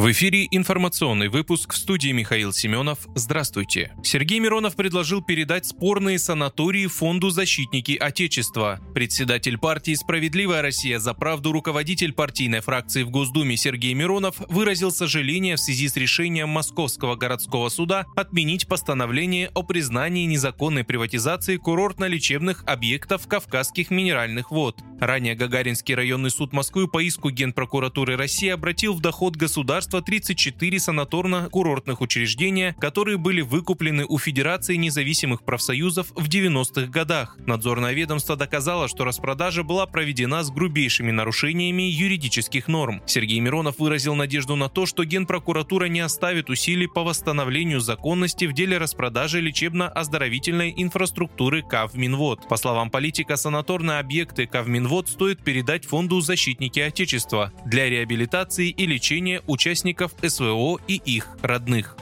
В 0.00 0.10
эфире 0.12 0.48
информационный 0.50 1.28
выпуск 1.28 1.74
в 1.74 1.76
студии 1.76 2.08
Михаил 2.08 2.54
Семенов. 2.54 3.00
Здравствуйте. 3.14 3.92
Сергей 4.02 4.38
Миронов 4.38 4.74
предложил 4.74 5.20
передать 5.20 5.66
спорные 5.66 6.18
санатории 6.18 6.86
Фонду 6.86 7.28
«Защитники 7.28 7.98
Отечества». 8.00 8.80
Председатель 8.94 9.58
партии 9.58 9.92
«Справедливая 9.92 10.62
Россия 10.62 10.98
за 11.00 11.12
правду» 11.12 11.52
руководитель 11.52 12.14
партийной 12.14 12.60
фракции 12.60 13.02
в 13.02 13.10
Госдуме 13.10 13.58
Сергей 13.58 13.92
Миронов 13.92 14.36
выразил 14.48 14.90
сожаление 14.90 15.56
в 15.56 15.60
связи 15.60 15.86
с 15.86 15.96
решением 15.96 16.48
Московского 16.48 17.14
городского 17.14 17.68
суда 17.68 18.06
отменить 18.16 18.68
постановление 18.68 19.50
о 19.52 19.62
признании 19.62 20.24
незаконной 20.24 20.82
приватизации 20.82 21.58
курортно-лечебных 21.58 22.64
объектов 22.64 23.26
Кавказских 23.26 23.90
минеральных 23.90 24.50
вод. 24.50 24.78
Ранее 24.98 25.34
Гагаринский 25.34 25.94
районный 25.94 26.30
суд 26.30 26.54
Москвы 26.54 26.88
по 26.88 27.02
иску 27.02 27.28
Генпрокуратуры 27.28 28.16
России 28.16 28.48
обратил 28.48 28.94
в 28.94 29.00
доход 29.00 29.36
государства 29.36 29.89
государства 29.90 30.02
34 30.02 30.78
санаторно-курортных 30.78 31.96
учреждения, 32.00 32.76
которые 32.78 33.16
были 33.16 33.40
выкуплены 33.40 34.04
у 34.08 34.18
Федерации 34.18 34.76
независимых 34.76 35.42
профсоюзов 35.42 36.08
в 36.14 36.28
90-х 36.28 36.86
годах. 36.86 37.36
Надзорное 37.46 37.92
ведомство 37.92 38.36
доказало, 38.36 38.88
что 38.88 39.04
распродажа 39.04 39.64
была 39.64 39.86
проведена 39.86 40.42
с 40.44 40.50
грубейшими 40.50 41.10
нарушениями 41.10 41.82
юридических 41.82 42.68
норм. 42.68 43.02
Сергей 43.06 43.40
Миронов 43.40 43.78
выразил 43.78 44.14
надежду 44.14 44.54
на 44.56 44.68
то, 44.68 44.86
что 44.86 45.04
Генпрокуратура 45.04 45.86
не 45.86 46.00
оставит 46.00 46.50
усилий 46.50 46.86
по 46.86 47.02
восстановлению 47.02 47.80
законности 47.80 48.44
в 48.44 48.52
деле 48.52 48.78
распродажи 48.78 49.40
лечебно-оздоровительной 49.40 50.72
инфраструктуры 50.76 51.62
КАВ-Минвод. 51.62 52.48
По 52.48 52.56
словам 52.56 52.90
политика, 52.90 53.36
санаторные 53.36 53.98
объекты 53.98 54.46
КАВ-Минвод 54.46 55.08
стоит 55.08 55.42
передать 55.42 55.84
Фонду 55.86 56.20
«Защитники 56.20 56.78
Отечества» 56.80 57.52
для 57.66 57.88
реабилитации 57.88 58.68
и 58.70 58.86
лечения 58.86 59.42
участников 59.46 59.79
участников 59.80 60.12
СВО 60.22 60.78
и 60.86 60.96
их 60.96 61.26
родных. 61.42 61.96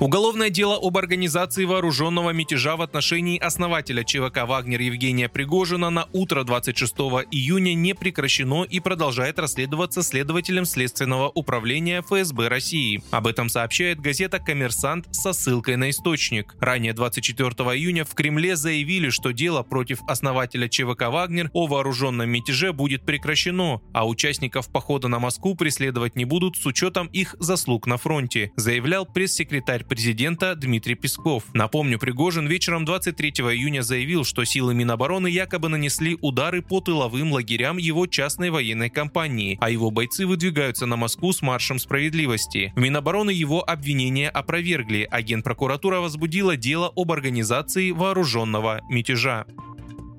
Уголовное 0.00 0.48
дело 0.48 0.78
об 0.80 0.96
организации 0.96 1.64
вооруженного 1.64 2.30
мятежа 2.30 2.76
в 2.76 2.82
отношении 2.82 3.36
основателя 3.36 4.04
ЧВК 4.04 4.46
«Вагнер» 4.46 4.80
Евгения 4.80 5.28
Пригожина 5.28 5.90
на 5.90 6.06
утро 6.12 6.44
26 6.44 6.94
июня 7.32 7.74
не 7.74 7.96
прекращено 7.96 8.62
и 8.62 8.78
продолжает 8.78 9.40
расследоваться 9.40 10.04
следователем 10.04 10.66
Следственного 10.66 11.30
управления 11.34 12.00
ФСБ 12.02 12.46
России. 12.46 13.02
Об 13.10 13.26
этом 13.26 13.48
сообщает 13.48 13.98
газета 13.98 14.38
«Коммерсант» 14.38 15.08
со 15.10 15.32
ссылкой 15.32 15.74
на 15.74 15.90
источник. 15.90 16.54
Ранее 16.60 16.92
24 16.92 17.48
июня 17.48 18.04
в 18.04 18.14
Кремле 18.14 18.54
заявили, 18.54 19.08
что 19.08 19.32
дело 19.32 19.64
против 19.64 19.98
основателя 20.06 20.68
ЧВК 20.68 21.08
«Вагнер» 21.08 21.50
о 21.52 21.66
вооруженном 21.66 22.30
мятеже 22.30 22.72
будет 22.72 23.04
прекращено, 23.04 23.80
а 23.92 24.06
участников 24.06 24.70
похода 24.70 25.08
на 25.08 25.18
Москву 25.18 25.56
преследовать 25.56 26.14
не 26.14 26.24
будут 26.24 26.56
с 26.56 26.64
учетом 26.66 27.08
их 27.08 27.34
заслуг 27.40 27.88
на 27.88 27.96
фронте, 27.96 28.52
заявлял 28.54 29.04
пресс-секретарь 29.04 29.87
президента 29.88 30.54
Дмитрий 30.54 30.94
Песков. 30.94 31.44
Напомню, 31.54 31.98
Пригожин 31.98 32.46
вечером 32.46 32.84
23 32.84 33.30
июня 33.30 33.82
заявил, 33.82 34.24
что 34.24 34.44
силы 34.44 34.74
Минобороны 34.74 35.26
якобы 35.28 35.68
нанесли 35.68 36.16
удары 36.20 36.62
по 36.62 36.80
тыловым 36.80 37.32
лагерям 37.32 37.78
его 37.78 38.06
частной 38.06 38.50
военной 38.50 38.90
компании, 38.90 39.58
а 39.60 39.70
его 39.70 39.90
бойцы 39.90 40.26
выдвигаются 40.26 40.86
на 40.86 40.96
Москву 40.96 41.32
с 41.32 41.42
маршем 41.42 41.78
справедливости. 41.78 42.72
В 42.76 42.80
Минобороны 42.80 43.30
его 43.30 43.68
обвинения 43.68 44.28
опровергли, 44.28 45.08
а 45.10 45.22
Генпрокуратура 45.22 46.00
возбудила 46.00 46.56
дело 46.56 46.92
об 46.94 47.10
организации 47.10 47.90
вооруженного 47.90 48.82
мятежа. 48.88 49.46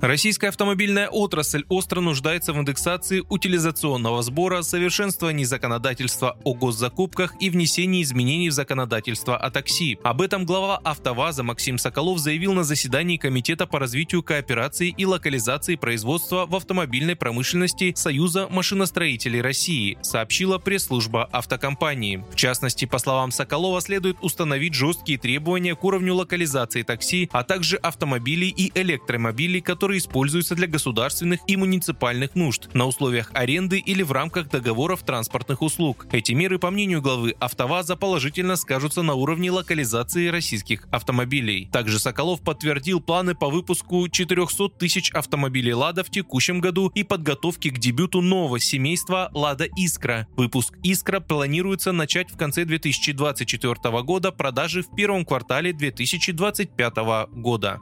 Российская 0.00 0.48
автомобильная 0.48 1.08
отрасль 1.10 1.64
остро 1.68 2.00
нуждается 2.00 2.54
в 2.54 2.56
индексации 2.56 3.22
утилизационного 3.28 4.22
сбора, 4.22 4.62
совершенствовании 4.62 5.44
законодательства 5.44 6.38
о 6.42 6.54
госзакупках 6.54 7.34
и 7.38 7.50
внесении 7.50 8.02
изменений 8.02 8.48
в 8.48 8.54
законодательство 8.54 9.36
о 9.36 9.50
такси. 9.50 9.98
Об 10.02 10.22
этом 10.22 10.46
глава 10.46 10.78
АвтоВАЗа 10.78 11.42
Максим 11.42 11.76
Соколов 11.76 12.18
заявил 12.18 12.54
на 12.54 12.64
заседании 12.64 13.18
Комитета 13.18 13.66
по 13.66 13.78
развитию 13.78 14.22
кооперации 14.22 14.94
и 14.96 15.04
локализации 15.04 15.76
производства 15.76 16.46
в 16.46 16.56
автомобильной 16.56 17.14
промышленности 17.14 17.92
Союза 17.94 18.48
машиностроителей 18.48 19.42
России, 19.42 19.98
сообщила 20.00 20.56
пресс-служба 20.56 21.28
автокомпании. 21.30 22.24
В 22.30 22.36
частности, 22.36 22.86
по 22.86 22.96
словам 22.96 23.32
Соколова, 23.32 23.82
следует 23.82 24.16
установить 24.22 24.72
жесткие 24.72 25.18
требования 25.18 25.74
к 25.74 25.84
уровню 25.84 26.14
локализации 26.14 26.84
такси, 26.84 27.28
а 27.32 27.44
также 27.44 27.76
автомобилей 27.76 28.48
и 28.48 28.72
электромобилей, 28.74 29.60
которые 29.60 29.89
которые 29.90 29.98
используются 29.98 30.54
для 30.54 30.68
государственных 30.68 31.40
и 31.48 31.56
муниципальных 31.56 32.36
нужд 32.36 32.72
на 32.74 32.86
условиях 32.86 33.32
аренды 33.34 33.80
или 33.80 34.04
в 34.04 34.12
рамках 34.12 34.48
договоров 34.48 35.02
транспортных 35.02 35.62
услуг. 35.62 36.06
Эти 36.12 36.30
меры, 36.30 36.60
по 36.60 36.70
мнению 36.70 37.02
главы 37.02 37.34
АвтоВАЗа, 37.40 37.96
положительно 37.96 38.54
скажутся 38.54 39.02
на 39.02 39.14
уровне 39.14 39.50
локализации 39.50 40.28
российских 40.28 40.86
автомобилей. 40.92 41.68
Также 41.72 41.98
Соколов 41.98 42.40
подтвердил 42.42 43.00
планы 43.00 43.34
по 43.34 43.50
выпуску 43.50 44.08
400 44.08 44.68
тысяч 44.78 45.10
автомобилей 45.10 45.74
«Лада» 45.74 46.04
в 46.04 46.10
текущем 46.10 46.60
году 46.60 46.92
и 46.94 47.02
подготовки 47.02 47.70
к 47.70 47.78
дебюту 47.78 48.20
нового 48.20 48.60
семейства 48.60 49.28
«Лада 49.34 49.64
Искра». 49.76 50.28
Выпуск 50.36 50.78
«Искра» 50.84 51.18
планируется 51.18 51.90
начать 51.90 52.30
в 52.30 52.36
конце 52.36 52.64
2024 52.64 54.02
года, 54.02 54.30
продажи 54.30 54.82
в 54.82 54.94
первом 54.94 55.24
квартале 55.24 55.72
2025 55.72 56.96
года. 57.32 57.80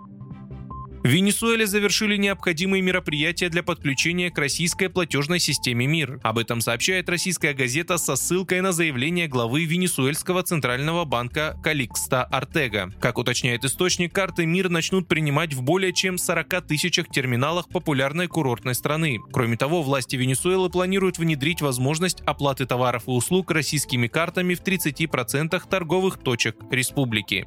В 1.05 1.07
Венесуэле 1.07 1.65
завершили 1.65 2.17
необходимые 2.17 2.83
мероприятия 2.83 3.49
для 3.49 3.63
подключения 3.63 4.33
к 4.33 4.39
российской 4.39 4.89
платежной 4.89 5.39
системе 5.39 5.87
МИР. 5.87 6.19
Об 6.25 6.39
этом 6.39 6.61
сообщает 6.61 7.09
российская 7.09 7.55
газета 7.55 7.99
со 7.99 8.17
ссылкой 8.17 8.63
на 8.63 8.73
заявление 8.73 9.29
главы 9.29 9.65
Венесуэльского 9.65 10.43
центрального 10.43 11.05
банка 11.05 11.57
Каликста 11.63 12.25
Артега. 12.25 12.91
Как 13.01 13.19
уточняет 13.19 13.65
источник, 13.65 14.13
карты 14.13 14.45
МИР 14.45 14.71
начнут 14.71 15.07
принимать 15.07 15.55
в 15.55 15.63
более 15.63 15.93
чем 15.93 16.19
40 16.19 16.67
тысячах 16.67 17.09
терминалах 17.09 17.69
популярной 17.69 18.27
курортной 18.27 18.75
страны. 18.75 19.21
Кроме 19.33 19.57
того, 19.57 19.85
власти 19.85 20.17
Венесуэлы 20.17 20.69
планируют 20.69 21.19
внедрить 21.19 21.61
возможность 21.61 22.23
оплаты 22.23 22.67
товаров 22.67 23.05
и 23.07 23.11
услуг 23.13 23.53
российскими 23.53 24.09
картами 24.09 24.55
в 24.55 24.63
30% 24.63 25.63
торговых 25.71 26.19
точек 26.19 26.57
республики. 26.73 27.47